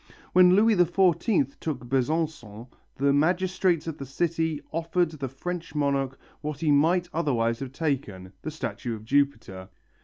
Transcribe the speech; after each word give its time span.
When 0.33 0.55
Louis 0.55 0.75
XIV 0.75 1.59
took 1.59 1.85
Besançon, 1.87 2.65
the 2.95 3.13
magistrates 3.13 3.85
of 3.85 3.99
the 3.99 4.05
city 4.07 4.59
offered 4.71 5.11
the 5.11 5.29
French 5.29 5.75
monarch 5.75 6.17
what 6.41 6.59
he 6.61 6.71
might 6.71 7.07
otherwise 7.13 7.59
have 7.59 7.71
taken, 7.71 8.33
the 8.41 8.49
statue 8.49 8.95
of 8.95 9.05
Jupiter. 9.05 9.69